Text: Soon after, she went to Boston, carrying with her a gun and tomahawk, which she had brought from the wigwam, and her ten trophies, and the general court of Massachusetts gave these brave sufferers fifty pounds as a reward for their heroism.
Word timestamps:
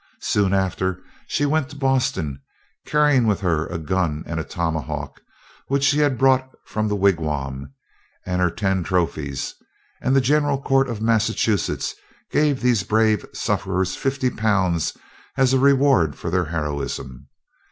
Soon 0.21 0.51
after, 0.51 0.99
she 1.27 1.45
went 1.45 1.69
to 1.69 1.75
Boston, 1.75 2.41
carrying 2.87 3.27
with 3.27 3.41
her 3.41 3.67
a 3.67 3.77
gun 3.77 4.23
and 4.25 4.49
tomahawk, 4.49 5.21
which 5.67 5.83
she 5.83 5.99
had 5.99 6.17
brought 6.17 6.49
from 6.65 6.87
the 6.87 6.95
wigwam, 6.95 7.71
and 8.25 8.41
her 8.41 8.49
ten 8.49 8.83
trophies, 8.83 9.53
and 10.01 10.15
the 10.15 10.19
general 10.19 10.59
court 10.59 10.89
of 10.89 11.01
Massachusetts 11.03 11.93
gave 12.31 12.61
these 12.61 12.81
brave 12.81 13.23
sufferers 13.31 13.95
fifty 13.95 14.31
pounds 14.31 14.97
as 15.37 15.53
a 15.53 15.59
reward 15.59 16.15
for 16.15 16.31
their 16.31 16.45
heroism. 16.45 17.27